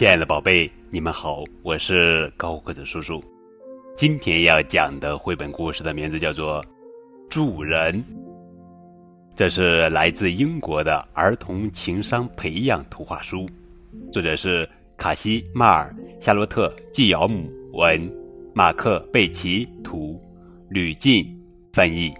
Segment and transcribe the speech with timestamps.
[0.00, 3.22] 亲爱的宝贝，你们好，我是高个子叔叔。
[3.98, 6.64] 今天要讲的绘本故事的名字叫做
[7.28, 7.94] 《助人》，
[9.36, 13.46] 这是来自英国的儿童情商培养图画书，
[14.10, 14.66] 作者是
[14.96, 18.10] 卡西·马尔、夏洛特·季尧姆文、
[18.54, 20.18] 马克·贝奇图、
[20.70, 21.26] 吕进
[21.74, 22.10] 翻译。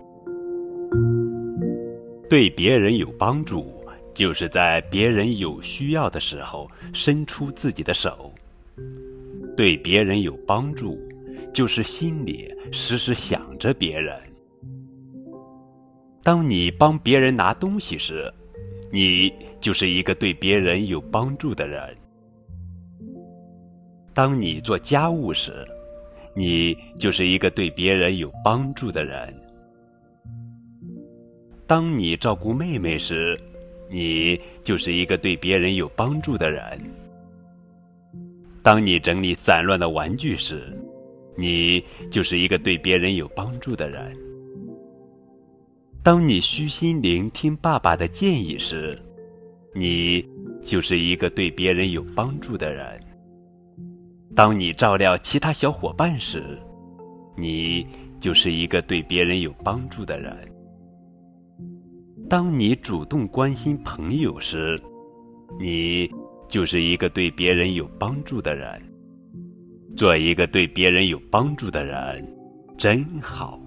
[2.28, 3.72] 对别人有帮助。
[4.12, 8.32] 就是在别人有需要的时候伸出自己的手，
[9.56, 10.98] 对别人有帮助，
[11.52, 14.18] 就是心里时时想着别人。
[16.22, 18.32] 当你帮别人拿东西时，
[18.92, 21.88] 你就是一个对别人有帮助的人；
[24.12, 25.66] 当你做家务时，
[26.34, 29.32] 你就是一个对别人有帮助的人；
[31.66, 33.38] 当你照顾妹妹时，
[33.90, 36.80] 你就是一个对别人有帮助的人。
[38.62, 40.72] 当你整理散乱的玩具时，
[41.36, 44.16] 你就是一个对别人有帮助的人。
[46.02, 48.98] 当你虚心聆听爸爸的建议时，
[49.74, 50.24] 你
[50.62, 53.00] 就是一个对别人有帮助的人。
[54.36, 56.58] 当你照料其他小伙伴时，
[57.36, 57.86] 你
[58.20, 60.49] 就是一个对别人有帮助的人。
[62.30, 64.80] 当你主动关心朋友时，
[65.58, 66.08] 你
[66.48, 68.80] 就是一个对别人有帮助的人。
[69.96, 72.24] 做一个对别人有帮助的人，
[72.78, 73.60] 真好。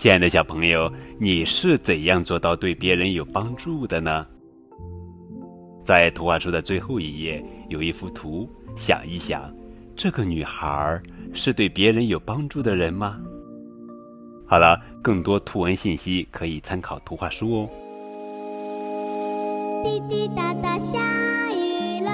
[0.00, 4.26] 亲爱的小朋友，你是怎样做到对别人有帮助的呢？
[5.84, 9.48] 在图画书的最后一页有一幅图，想一想，
[9.94, 11.00] 这个女孩
[11.32, 13.20] 是对别人有帮助的人吗？
[14.48, 17.68] 好了，更多图文信息可以参考图画书哦。
[19.84, 20.98] 滴滴答答下
[21.52, 22.10] 雨了，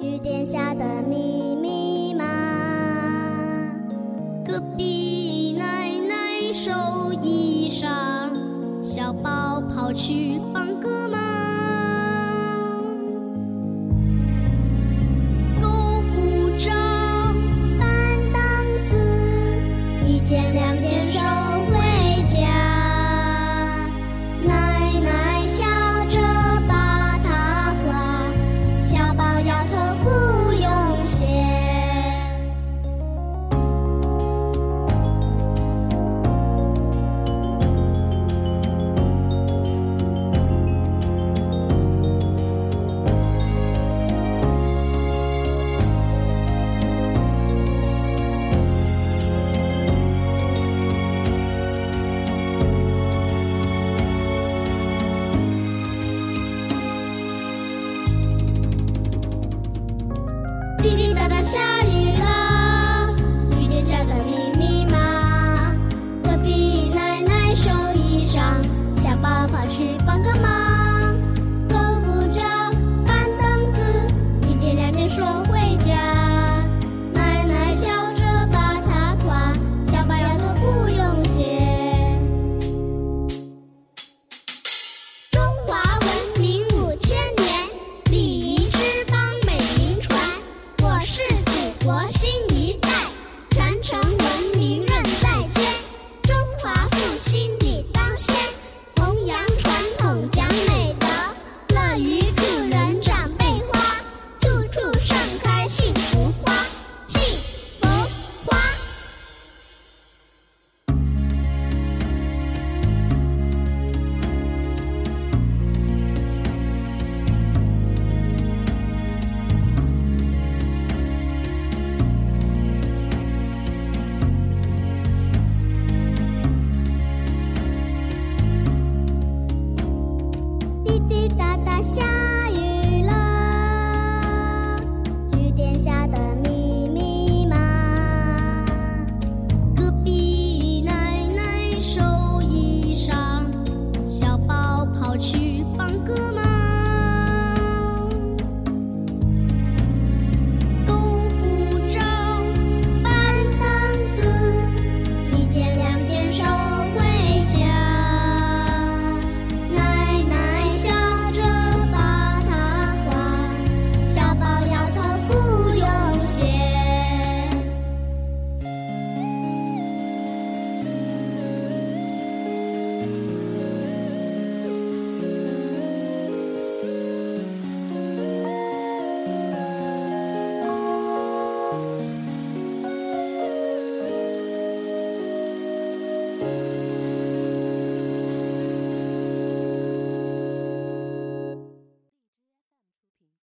[0.00, 2.24] 雨点下的密密麻。
[4.44, 6.70] 隔壁奶奶收
[7.22, 7.86] 衣裳，
[8.82, 10.37] 小宝跑去。